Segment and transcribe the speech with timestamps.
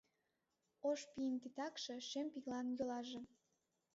[0.89, 3.21] —Ош пийын титакше, шем пийлан йолаже.